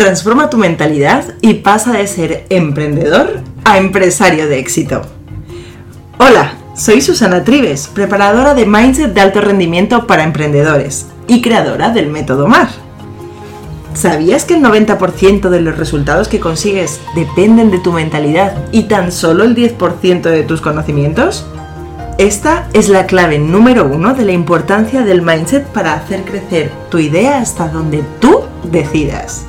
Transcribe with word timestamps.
Transforma 0.00 0.48
tu 0.48 0.56
mentalidad 0.56 1.34
y 1.42 1.52
pasa 1.56 1.92
de 1.92 2.06
ser 2.06 2.46
emprendedor 2.48 3.42
a 3.64 3.76
empresario 3.76 4.48
de 4.48 4.58
éxito. 4.58 5.02
Hola, 6.16 6.54
soy 6.74 7.02
Susana 7.02 7.44
Trives, 7.44 7.86
preparadora 7.86 8.54
de 8.54 8.64
Mindset 8.64 9.12
de 9.12 9.20
alto 9.20 9.42
rendimiento 9.42 10.06
para 10.06 10.24
emprendedores 10.24 11.04
y 11.26 11.42
creadora 11.42 11.90
del 11.90 12.06
método 12.06 12.48
MAR. 12.48 12.70
¿Sabías 13.92 14.46
que 14.46 14.54
el 14.54 14.62
90% 14.62 15.50
de 15.50 15.60
los 15.60 15.76
resultados 15.76 16.28
que 16.28 16.40
consigues 16.40 16.98
dependen 17.14 17.70
de 17.70 17.80
tu 17.80 17.92
mentalidad 17.92 18.56
y 18.72 18.84
tan 18.84 19.12
solo 19.12 19.44
el 19.44 19.54
10% 19.54 20.22
de 20.22 20.44
tus 20.44 20.62
conocimientos? 20.62 21.44
Esta 22.16 22.70
es 22.72 22.88
la 22.88 23.04
clave 23.04 23.38
número 23.38 23.84
uno 23.84 24.14
de 24.14 24.24
la 24.24 24.32
importancia 24.32 25.02
del 25.02 25.20
mindset 25.20 25.66
para 25.66 25.92
hacer 25.92 26.22
crecer 26.24 26.72
tu 26.90 26.96
idea 26.96 27.38
hasta 27.38 27.68
donde 27.68 28.02
tú 28.18 28.44
decidas. 28.64 29.44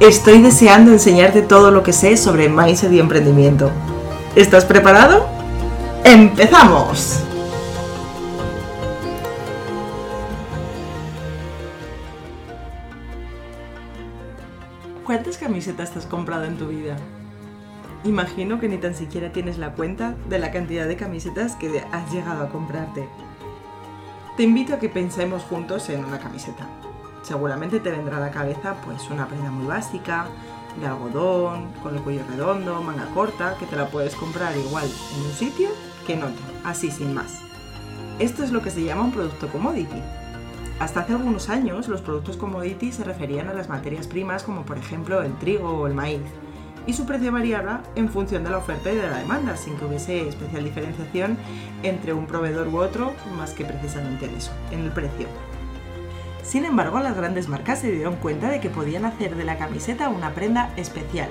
Estoy 0.00 0.42
deseando 0.42 0.90
enseñarte 0.90 1.40
todo 1.40 1.70
lo 1.70 1.84
que 1.84 1.92
sé 1.92 2.16
sobre 2.16 2.48
mindset 2.48 2.90
y 2.90 2.98
emprendimiento. 2.98 3.70
¿Estás 4.34 4.64
preparado? 4.64 5.24
¡Empezamos! 6.02 7.20
¿Cuántas 15.04 15.38
camisetas 15.38 15.96
has 15.96 16.06
comprado 16.06 16.44
en 16.44 16.58
tu 16.58 16.66
vida? 16.66 16.96
Imagino 18.02 18.58
que 18.58 18.68
ni 18.68 18.78
tan 18.78 18.96
siquiera 18.96 19.30
tienes 19.30 19.58
la 19.58 19.74
cuenta 19.74 20.16
de 20.28 20.40
la 20.40 20.50
cantidad 20.50 20.88
de 20.88 20.96
camisetas 20.96 21.54
que 21.54 21.84
has 21.92 22.12
llegado 22.12 22.42
a 22.42 22.48
comprarte. 22.48 23.08
Te 24.36 24.42
invito 24.42 24.74
a 24.74 24.80
que 24.80 24.88
pensemos 24.88 25.44
juntos 25.44 25.88
en 25.88 26.04
una 26.04 26.18
camiseta 26.18 26.66
seguramente 27.24 27.80
te 27.80 27.90
vendrá 27.90 28.18
a 28.18 28.20
la 28.20 28.30
cabeza 28.30 28.76
pues 28.84 29.10
una 29.10 29.26
prenda 29.26 29.50
muy 29.50 29.66
básica, 29.66 30.26
de 30.80 30.86
algodón, 30.86 31.72
con 31.82 31.94
el 31.94 32.02
cuello 32.02 32.22
redondo, 32.28 32.82
manga 32.82 33.06
corta, 33.14 33.56
que 33.58 33.66
te 33.66 33.76
la 33.76 33.88
puedes 33.88 34.14
comprar 34.14 34.56
igual 34.56 34.84
en 35.16 35.26
un 35.26 35.32
sitio 35.32 35.70
que 36.06 36.14
en 36.14 36.24
otro, 36.24 36.44
así 36.64 36.90
sin 36.90 37.14
más. 37.14 37.40
Esto 38.18 38.44
es 38.44 38.52
lo 38.52 38.62
que 38.62 38.70
se 38.70 38.84
llama 38.84 39.02
un 39.02 39.12
producto 39.12 39.48
commodity. 39.48 40.02
Hasta 40.80 41.00
hace 41.00 41.12
algunos 41.12 41.48
años 41.48 41.88
los 41.88 42.02
productos 42.02 42.36
commodity 42.36 42.92
se 42.92 43.04
referían 43.04 43.48
a 43.48 43.54
las 43.54 43.68
materias 43.68 44.06
primas 44.06 44.42
como 44.42 44.62
por 44.62 44.76
ejemplo 44.78 45.22
el 45.22 45.36
trigo 45.38 45.70
o 45.70 45.86
el 45.86 45.94
maíz, 45.94 46.22
y 46.86 46.92
su 46.92 47.06
precio 47.06 47.32
variaba 47.32 47.82
en 47.94 48.10
función 48.10 48.44
de 48.44 48.50
la 48.50 48.58
oferta 48.58 48.92
y 48.92 48.96
de 48.96 49.08
la 49.08 49.18
demanda, 49.18 49.56
sin 49.56 49.76
que 49.76 49.86
hubiese 49.86 50.28
especial 50.28 50.64
diferenciación 50.64 51.38
entre 51.82 52.12
un 52.12 52.26
proveedor 52.26 52.68
u 52.68 52.78
otro, 52.78 53.14
más 53.36 53.52
que 53.52 53.64
precisamente 53.64 54.26
en 54.26 54.34
eso, 54.34 54.50
en 54.70 54.80
el 54.80 54.90
precio. 54.90 55.26
Sin 56.44 56.66
embargo, 56.66 57.00
las 57.00 57.16
grandes 57.16 57.48
marcas 57.48 57.80
se 57.80 57.90
dieron 57.90 58.16
cuenta 58.16 58.50
de 58.50 58.60
que 58.60 58.68
podían 58.68 59.06
hacer 59.06 59.34
de 59.34 59.44
la 59.44 59.56
camiseta 59.56 60.10
una 60.10 60.34
prenda 60.34 60.74
especial. 60.76 61.30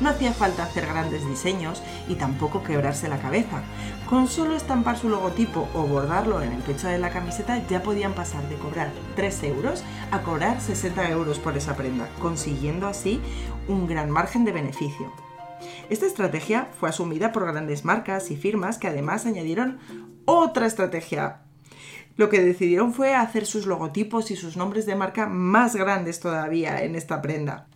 No 0.00 0.08
hacía 0.08 0.32
falta 0.32 0.64
hacer 0.64 0.86
grandes 0.86 1.26
diseños 1.28 1.82
y 2.08 2.14
tampoco 2.14 2.62
quebrarse 2.62 3.08
la 3.08 3.18
cabeza. 3.18 3.62
Con 4.08 4.26
solo 4.26 4.56
estampar 4.56 4.96
su 4.96 5.10
logotipo 5.10 5.68
o 5.74 5.82
bordarlo 5.82 6.40
en 6.42 6.52
el 6.52 6.62
pecho 6.62 6.88
de 6.88 6.98
la 6.98 7.10
camiseta 7.10 7.62
ya 7.68 7.82
podían 7.82 8.14
pasar 8.14 8.48
de 8.48 8.56
cobrar 8.56 8.90
3 9.16 9.44
euros 9.44 9.84
a 10.10 10.22
cobrar 10.22 10.60
60 10.60 11.10
euros 11.10 11.38
por 11.38 11.56
esa 11.58 11.76
prenda, 11.76 12.08
consiguiendo 12.18 12.86
así 12.88 13.20
un 13.68 13.86
gran 13.86 14.10
margen 14.10 14.46
de 14.46 14.52
beneficio. 14.52 15.12
Esta 15.90 16.06
estrategia 16.06 16.68
fue 16.80 16.88
asumida 16.88 17.32
por 17.32 17.46
grandes 17.46 17.84
marcas 17.84 18.30
y 18.30 18.36
firmas 18.36 18.78
que 18.78 18.88
además 18.88 19.26
añadieron 19.26 19.78
otra 20.24 20.66
estrategia 20.66 21.43
lo 22.16 22.28
que 22.28 22.42
decidieron 22.42 22.92
fue 22.92 23.14
hacer 23.14 23.46
sus 23.46 23.66
logotipos 23.66 24.30
y 24.30 24.36
sus 24.36 24.56
nombres 24.56 24.86
de 24.86 24.94
marca 24.94 25.26
más 25.26 25.74
grandes 25.74 26.20
todavía 26.20 26.82
en 26.82 26.94
esta 26.94 27.20
prenda. 27.20 27.66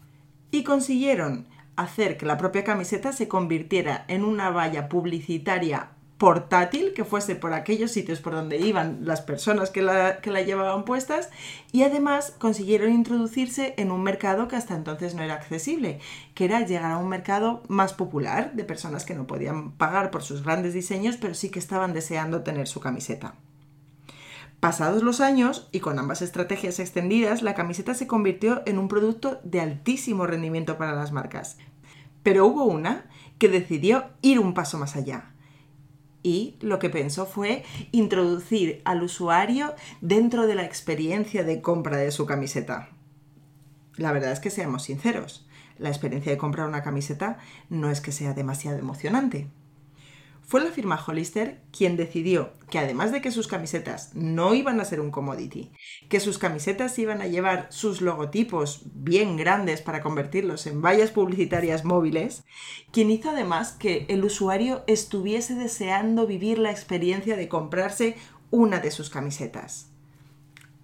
Y 0.50 0.64
consiguieron 0.64 1.47
hacer 1.77 2.17
que 2.17 2.27
la 2.27 2.39
propia 2.39 2.64
camiseta 2.64 3.12
se 3.12 3.28
convirtiera 3.28 4.05
en 4.08 4.24
una 4.24 4.51
valla 4.51 4.89
publicitaria 4.89 5.90
portátil 6.18 6.92
que 6.95 7.05
fuese 7.05 7.36
por 7.36 7.55
aquellos 7.55 7.92
sitios 7.92 8.20
por 8.20 8.33
donde 8.33 8.58
iban 8.58 8.98
las 9.02 9.20
personas 9.20 9.70
que 9.70 9.83
la, 9.83 10.20
que 10.20 10.33
la, 10.33 10.42
llevaban 10.42 10.84
puestas 10.84 11.30
y 11.70 11.84
además 11.84 12.34
consiguieron 12.39 12.92
introducirse 12.92 13.74
en 13.77 13.92
un 13.92 14.02
mercado 14.02 14.48
que 14.48 14.57
hasta 14.57 14.74
entonces 14.74 15.14
no 15.14 15.23
era 15.23 15.34
accesible, 15.34 16.01
que 16.34 16.45
era 16.45 16.67
llegar 16.67 16.90
a 16.90 16.98
un 16.98 17.08
mercado 17.08 17.63
más 17.68 17.92
popular 17.92 18.52
de 18.55 18.64
personas 18.64 19.05
que 19.05 19.14
no 19.14 19.29
podían 19.29 19.70
pagar 19.73 20.11
por 20.11 20.23
sus 20.24 20.42
grandes 20.42 20.74
diseños 20.74 21.17
pero 21.17 21.34
sí 21.34 21.51
que 21.51 21.61
estaban 21.61 21.92
deseando 21.92 22.42
tener 22.42 22.67
su 22.67 22.80
camiseta. 22.80 23.34
Pasados 24.61 25.02
los 25.02 25.20
años, 25.20 25.69
y 25.70 25.80
con 25.80 25.98
ambas 25.98 26.20
estrategias 26.20 26.80
extendidas, 26.80 27.42
la 27.42 27.55
camiseta 27.55 27.95
se 27.95 28.08
convirtió 28.08 28.63
en 28.67 28.79
un 28.79 28.89
producto 28.89 29.41
de 29.45 29.61
altísimo 29.61 30.27
rendimiento 30.27 30.79
para 30.79 30.95
las 30.95 31.13
marcas. 31.13 31.58
Pero 32.24 32.46
hubo 32.46 32.64
una 32.64 33.07
que 33.39 33.48
decidió 33.48 34.07
ir 34.20 34.41
un 34.41 34.55
paso 34.55 34.77
más 34.77 34.96
allá. 34.96 35.33
Y 36.24 36.57
lo 36.61 36.80
que 36.80 36.91
pensó 36.91 37.24
fue 37.24 37.64
introducir 37.92 38.83
al 38.85 39.05
usuario 39.05 39.74
dentro 40.01 40.48
de 40.48 40.57
la 40.57 40.64
experiencia 40.64 41.45
de 41.45 41.61
compra 41.61 41.96
de 41.96 42.11
su 42.11 42.27
camiseta. 42.27 42.89
La 43.96 44.11
verdad 44.11 44.33
es 44.33 44.40
que 44.40 44.51
seamos 44.51 44.83
sinceros, 44.83 45.48
la 45.79 45.89
experiencia 45.89 46.33
de 46.33 46.39
comprar 46.39 46.69
una 46.69 46.83
camiseta 46.83 47.39
no 47.69 47.90
es 47.90 48.01
que 48.01 48.13
sea 48.13 48.35
demasiado 48.35 48.79
emocionante. 48.79 49.48
Fue 50.48 50.64
la 50.64 50.70
firma 50.70 50.98
Hollister 51.07 51.61
quien 51.77 51.98
decidió 51.98 52.55
que 52.70 52.79
además 52.79 53.13
de 53.13 53.20
que 53.20 53.31
sus 53.31 53.48
camisetas 53.48 54.14
no 54.14 54.55
iban 54.55 54.81
a 54.81 54.86
ser 54.86 54.98
un 54.98 55.11
commodity, 55.11 55.73
que 56.09 56.20
sus 56.20 56.39
camisetas 56.39 56.98
iban 56.98 57.20
a 57.20 57.27
llevar 57.27 57.67
sus 57.69 58.01
logotipos 58.01 58.81
bien 58.95 59.37
grandes 59.37 59.83
para 59.83 60.01
convertirlos 60.01 60.67
en 60.67 60.81
vallas 60.81 61.11
publicitarias 61.11 61.85
móviles, 61.85 62.45
quien 62.92 63.11
hizo 63.11 63.29
además 63.29 63.73
que 63.73 64.07
el 64.08 64.25
usuario 64.25 64.85
estuviese 64.87 65.55
deseando 65.55 66.27
vivir 66.27 66.58
la 66.58 66.70
experiencia 66.70 67.37
de 67.37 67.51
comprarse 67.51 68.17
una 68.51 68.79
de 68.79 68.91
sus 68.91 69.11
camisetas. 69.11 69.91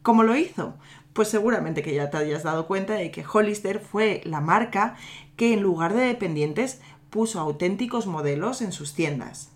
¿Cómo 0.03 0.25
lo 0.25 0.37
hizo? 0.37 0.75
Pues 1.15 1.29
seguramente 1.29 1.83
que 1.83 1.95
ya 1.95 2.11
te 2.11 2.19
hayas 2.19 2.43
dado 2.43 2.67
cuenta 2.67 2.97
de 2.97 3.11
que 3.11 3.25
Hollister 3.25 3.81
fue 3.81 4.21
la 4.25 4.43
marca 4.43 4.97
que 5.37 5.55
en 5.55 5.63
lugar 5.63 5.95
de 5.95 6.03
dependientes 6.03 6.83
puso 7.09 7.41
auténticos 7.41 8.07
modelos 8.07 8.61
en 8.61 8.71
sus 8.71 8.93
tiendas. 8.93 9.54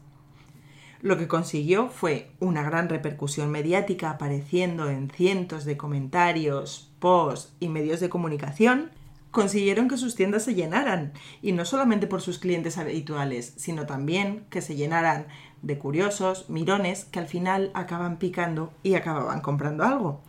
Lo 1.01 1.17
que 1.17 1.29
consiguió 1.29 1.89
fue 1.89 2.33
una 2.41 2.65
gran 2.65 2.89
repercusión 2.89 3.51
mediática 3.51 4.11
apareciendo 4.11 4.91
en 4.91 5.11
cientos 5.11 5.65
de 5.65 5.77
comentarios, 5.77 6.91
posts 6.99 7.53
y 7.61 7.69
medios 7.69 8.01
de 8.01 8.09
comunicación. 8.09 8.91
Consiguieron 9.31 9.89
que 9.89 9.97
sus 9.97 10.17
tiendas 10.17 10.43
se 10.43 10.55
llenaran, 10.55 11.13
y 11.41 11.53
no 11.53 11.65
solamente 11.65 12.09
por 12.09 12.21
sus 12.21 12.39
clientes 12.39 12.79
habituales, 12.79 13.55
sino 13.57 13.87
también 13.87 14.47
que 14.51 14.61
se 14.61 14.75
llenaran 14.75 15.29
de 15.63 15.79
curiosos, 15.79 16.51
mirones, 16.51 17.05
que 17.05 17.21
al 17.21 17.29
final 17.29 17.71
acaban 17.75 18.19
picando 18.19 18.73
y 18.83 18.95
acababan 18.95 19.41
comprando 19.41 19.85
algo. 19.85 20.21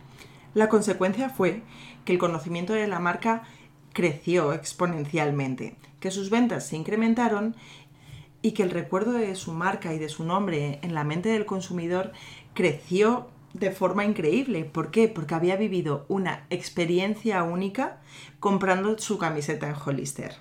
La 0.54 0.68
consecuencia 0.68 1.30
fue 1.30 1.62
que 2.04 2.12
el 2.12 2.18
conocimiento 2.18 2.74
de 2.74 2.86
la 2.86 3.00
marca 3.00 3.42
creció 3.92 4.52
exponencialmente, 4.52 5.76
que 5.98 6.10
sus 6.10 6.30
ventas 6.30 6.66
se 6.66 6.76
incrementaron 6.76 7.56
y 8.42 8.52
que 8.52 8.62
el 8.62 8.70
recuerdo 8.70 9.12
de 9.12 9.34
su 9.34 9.52
marca 9.52 9.92
y 9.94 9.98
de 9.98 10.08
su 10.08 10.24
nombre 10.24 10.78
en 10.82 10.94
la 10.94 11.04
mente 11.04 11.28
del 11.28 11.46
consumidor 11.46 12.12
creció 12.54 13.28
de 13.52 13.70
forma 13.70 14.04
increíble. 14.04 14.64
¿Por 14.64 14.90
qué? 14.90 15.08
Porque 15.08 15.34
había 15.34 15.56
vivido 15.56 16.04
una 16.08 16.46
experiencia 16.50 17.42
única 17.42 18.00
comprando 18.38 18.96
su 18.98 19.18
camiseta 19.18 19.68
en 19.68 19.74
Hollister. 19.74 20.36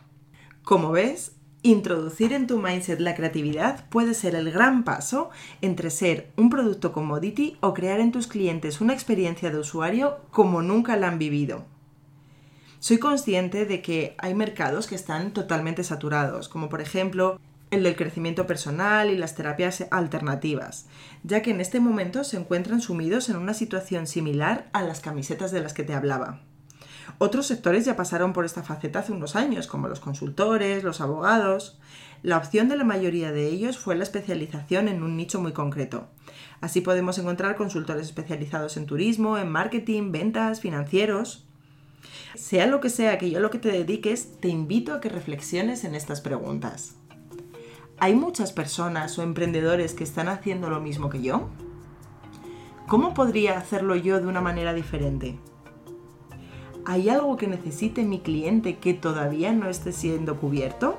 Como 0.64 0.92
ves, 0.92 1.34
introducir 1.62 2.32
en 2.32 2.48
tu 2.48 2.60
mindset 2.60 3.00
la 3.00 3.16
creatividad 3.16 3.90
puede 3.90 4.14
ser 4.14 4.36
el 4.36 4.52
gran 4.52 4.84
paso 4.84 5.30
entre 5.62 5.90
ser 5.90 6.32
un 6.38 6.50
producto 6.50 6.94
commodity 6.94 7.58
o 7.60 7.74
crear 7.74 8.00
en 8.00 8.12
tus 8.12 8.28
clientes 8.28 8.80
una 8.80 8.94
experiencia 8.94 9.50
de 9.50 9.60
usuario 9.60 10.20
como 10.32 10.62
nunca 10.62 10.96
la 10.96 11.08
han 11.08 11.20
vivido. 11.20 11.66
Soy 12.80 12.98
consciente 12.98 13.66
de 13.66 13.82
que 13.82 14.16
hay 14.20 14.34
mercados 14.34 14.88
que 14.88 14.96
están 14.96 15.34
totalmente 15.34 15.84
saturados, 15.84 16.48
como 16.48 16.70
por 16.70 16.80
ejemplo 16.80 17.38
el 17.72 17.84
del 17.84 17.96
crecimiento 17.96 18.48
personal 18.48 19.12
y 19.12 19.18
las 19.18 19.36
terapias 19.36 19.86
alternativas, 19.92 20.88
ya 21.24 21.42
que 21.42 21.52
en 21.52 21.62
este 21.62 21.80
momento 21.80 22.24
se 22.24 22.38
encuentran 22.38 22.82
sumidos 22.82 23.30
en 23.30 23.36
una 23.36 23.54
situación 23.54 24.08
similar 24.08 24.70
a 24.74 24.84
las 24.84 25.02
camisetas 25.02 25.52
de 25.52 25.62
las 25.62 25.74
que 25.74 25.84
te 25.84 25.94
hablaba. 25.94 26.42
Otros 27.18 27.48
sectores 27.48 27.86
ya 27.86 27.96
pasaron 27.96 28.34
por 28.34 28.46
esta 28.46 28.64
faceta 28.64 29.00
hace 29.00 29.12
unos 29.12 29.36
años, 29.36 29.68
como 29.68 29.88
los 29.88 30.00
consultores, 30.00 30.84
los 30.84 31.02
abogados. 31.02 31.80
La 32.22 32.38
opción 32.38 32.70
de 32.70 32.78
la 32.78 32.84
mayoría 32.84 33.32
de 33.32 33.48
ellos 33.48 33.78
fue 33.78 33.96
la 33.96 34.04
especialización 34.04 34.88
en 34.88 35.04
un 35.04 35.18
nicho 35.18 35.42
muy 35.42 35.52
concreto. 35.52 36.08
Así 36.62 36.82
podemos 36.82 37.18
encontrar 37.18 37.56
consultores 37.56 38.08
especializados 38.08 38.78
en 38.78 38.86
turismo, 38.86 39.38
en 39.38 39.50
marketing, 39.50 40.12
ventas, 40.12 40.62
financieros. 40.62 41.46
Sea 42.36 42.68
lo 42.68 42.80
que 42.80 42.90
sea 42.90 43.18
que 43.18 43.30
yo 43.32 43.40
lo 43.40 43.50
que 43.50 43.60
te 43.60 43.72
dediques, 43.72 44.40
te 44.40 44.50
invito 44.50 44.94
a 44.94 45.02
que 45.02 45.10
reflexiones 45.10 45.84
en 45.84 45.96
estas 45.96 46.22
preguntas. 46.22 46.96
¿Hay 48.02 48.16
muchas 48.16 48.54
personas 48.54 49.20
o 49.20 49.24
emprendedores 49.24 49.94
que 49.94 50.06
están 50.06 50.30
haciendo 50.30 50.70
lo 50.70 50.80
mismo 50.80 51.10
que 51.10 51.22
yo? 51.22 51.50
¿Cómo 52.88 53.14
podría 53.14 53.58
hacerlo 53.58 53.98
yo 53.98 54.22
de 54.22 54.28
una 54.28 54.40
manera 54.40 54.74
diferente? 54.74 55.38
¿Hay 56.86 57.10
algo 57.10 57.36
que 57.36 57.48
necesite 57.48 58.04
mi 58.04 58.22
cliente 58.22 58.78
que 58.78 58.94
todavía 58.94 59.52
no 59.52 59.68
esté 59.68 59.92
siendo 59.92 60.40
cubierto? 60.40 60.98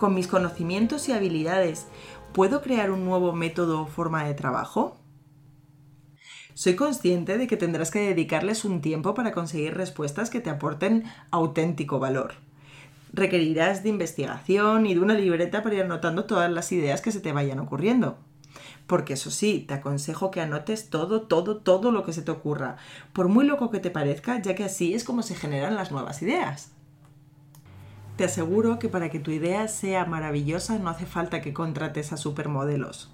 Con 0.00 0.14
mis 0.14 0.26
conocimientos 0.26 1.08
y 1.08 1.12
habilidades, 1.12 1.86
¿puedo 2.32 2.60
crear 2.60 2.90
un 2.90 3.04
nuevo 3.04 3.32
método 3.32 3.82
o 3.82 3.86
forma 3.86 4.24
de 4.24 4.34
trabajo? 4.34 4.96
Soy 6.54 6.74
consciente 6.74 7.38
de 7.38 7.46
que 7.46 7.56
tendrás 7.56 7.92
que 7.92 8.00
dedicarles 8.00 8.64
un 8.64 8.80
tiempo 8.80 9.14
para 9.14 9.30
conseguir 9.30 9.74
respuestas 9.74 10.28
que 10.28 10.40
te 10.40 10.50
aporten 10.50 11.04
auténtico 11.30 12.00
valor. 12.00 12.49
Requerirás 13.12 13.82
de 13.82 13.88
investigación 13.88 14.86
y 14.86 14.94
de 14.94 15.00
una 15.00 15.14
libreta 15.14 15.62
para 15.62 15.74
ir 15.74 15.82
anotando 15.82 16.24
todas 16.24 16.50
las 16.50 16.70
ideas 16.72 17.00
que 17.00 17.12
se 17.12 17.20
te 17.20 17.32
vayan 17.32 17.58
ocurriendo. 17.58 18.18
Porque 18.86 19.14
eso 19.14 19.30
sí, 19.30 19.64
te 19.66 19.74
aconsejo 19.74 20.30
que 20.30 20.40
anotes 20.40 20.90
todo, 20.90 21.22
todo, 21.22 21.58
todo 21.58 21.92
lo 21.92 22.04
que 22.04 22.12
se 22.12 22.22
te 22.22 22.30
ocurra, 22.30 22.76
por 23.12 23.28
muy 23.28 23.44
loco 23.46 23.70
que 23.70 23.78
te 23.78 23.90
parezca, 23.90 24.40
ya 24.42 24.54
que 24.54 24.64
así 24.64 24.94
es 24.94 25.04
como 25.04 25.22
se 25.22 25.34
generan 25.34 25.76
las 25.76 25.92
nuevas 25.92 26.22
ideas. 26.22 26.72
Te 28.16 28.24
aseguro 28.24 28.78
que 28.78 28.88
para 28.88 29.08
que 29.08 29.18
tu 29.18 29.30
idea 29.30 29.66
sea 29.68 30.04
maravillosa 30.04 30.78
no 30.78 30.90
hace 30.90 31.06
falta 31.06 31.40
que 31.40 31.54
contrates 31.54 32.12
a 32.12 32.16
supermodelos. 32.16 33.10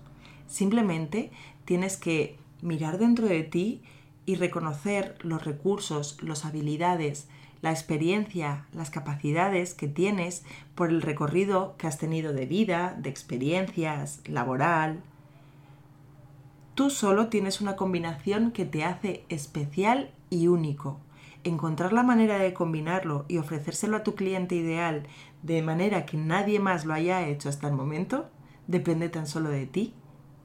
Simplemente 0.48 1.30
tienes 1.64 1.96
que 1.96 2.38
mirar 2.60 2.98
dentro 2.98 3.26
de 3.26 3.42
ti 3.44 3.82
y 4.24 4.34
reconocer 4.34 5.16
los 5.22 5.44
recursos, 5.44 6.20
las 6.22 6.44
habilidades, 6.44 7.28
la 7.62 7.70
experiencia, 7.70 8.66
las 8.72 8.90
capacidades 8.90 9.74
que 9.74 9.88
tienes 9.88 10.44
por 10.74 10.90
el 10.90 11.02
recorrido 11.02 11.74
que 11.78 11.86
has 11.86 11.98
tenido 11.98 12.32
de 12.32 12.46
vida, 12.46 12.94
de 12.98 13.10
experiencias, 13.10 14.20
laboral. 14.26 15.02
Tú 16.74 16.90
solo 16.90 17.28
tienes 17.28 17.60
una 17.60 17.76
combinación 17.76 18.52
que 18.52 18.64
te 18.64 18.84
hace 18.84 19.24
especial 19.28 20.10
y 20.30 20.48
único. 20.48 21.00
Encontrar 21.44 21.92
la 21.92 22.02
manera 22.02 22.38
de 22.38 22.52
combinarlo 22.52 23.24
y 23.28 23.38
ofrecérselo 23.38 23.96
a 23.96 24.02
tu 24.02 24.14
cliente 24.14 24.54
ideal 24.56 25.06
de 25.42 25.62
manera 25.62 26.06
que 26.06 26.16
nadie 26.16 26.58
más 26.58 26.84
lo 26.84 26.92
haya 26.92 27.26
hecho 27.26 27.48
hasta 27.48 27.68
el 27.68 27.74
momento 27.74 28.28
depende 28.66 29.08
tan 29.08 29.26
solo 29.26 29.48
de 29.48 29.66
ti 29.66 29.94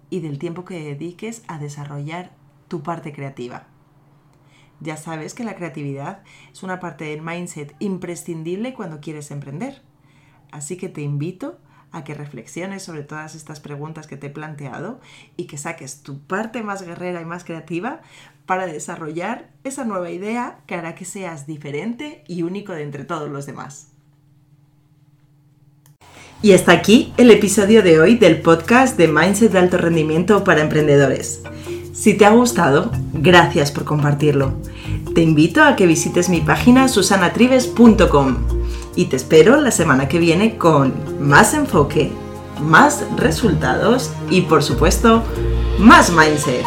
y 0.09 0.19
del 0.19 0.37
tiempo 0.37 0.63
que 0.63 0.79
dediques 0.79 1.43
a 1.47 1.57
desarrollar 1.57 2.31
tu 2.67 2.83
parte 2.83 3.11
creativa. 3.13 3.70
Ya 4.81 4.97
sabes 4.97 5.33
que 5.33 5.43
la 5.43 5.55
creatividad 5.55 6.23
es 6.51 6.63
una 6.63 6.79
parte 6.79 7.05
del 7.05 7.21
mindset 7.21 7.75
imprescindible 7.79 8.73
cuando 8.73 8.99
quieres 8.99 9.31
emprender. 9.31 9.81
Así 10.51 10.75
que 10.75 10.89
te 10.89 11.01
invito 11.01 11.59
a 11.91 12.03
que 12.03 12.13
reflexiones 12.13 12.83
sobre 12.83 13.03
todas 13.03 13.35
estas 13.35 13.59
preguntas 13.59 14.07
que 14.07 14.17
te 14.17 14.27
he 14.27 14.29
planteado 14.31 14.99
y 15.37 15.45
que 15.45 15.57
saques 15.57 16.01
tu 16.01 16.19
parte 16.19 16.63
más 16.63 16.81
guerrera 16.81 17.21
y 17.21 17.25
más 17.25 17.43
creativa 17.43 18.01
para 18.45 18.65
desarrollar 18.65 19.49
esa 19.63 19.85
nueva 19.85 20.09
idea 20.09 20.61
que 20.65 20.75
hará 20.75 20.95
que 20.95 21.05
seas 21.05 21.47
diferente 21.47 22.23
y 22.27 22.43
único 22.43 22.73
de 22.73 22.83
entre 22.83 23.03
todos 23.03 23.29
los 23.29 23.45
demás. 23.45 23.87
Y 26.41 26.53
hasta 26.53 26.71
aquí 26.71 27.13
el 27.17 27.29
episodio 27.29 27.83
de 27.83 27.99
hoy 27.99 28.15
del 28.15 28.41
podcast 28.41 28.97
de 28.97 29.07
Mindset 29.07 29.51
de 29.51 29.59
Alto 29.59 29.77
Rendimiento 29.77 30.43
para 30.43 30.61
Emprendedores. 30.61 31.43
Si 32.01 32.15
te 32.15 32.25
ha 32.25 32.31
gustado, 32.31 32.89
gracias 33.13 33.71
por 33.71 33.83
compartirlo. 33.83 34.53
Te 35.13 35.21
invito 35.21 35.63
a 35.63 35.75
que 35.75 35.85
visites 35.85 36.29
mi 36.29 36.41
página 36.41 36.87
susanatrives.com 36.87 38.37
y 38.95 39.05
te 39.05 39.17
espero 39.17 39.61
la 39.61 39.69
semana 39.69 40.07
que 40.07 40.17
viene 40.17 40.57
con 40.57 40.95
más 41.19 41.53
enfoque, 41.53 42.11
más 42.59 43.05
resultados 43.17 44.09
y 44.31 44.41
por 44.41 44.63
supuesto 44.63 45.21
más 45.77 46.11
mindset. 46.11 46.65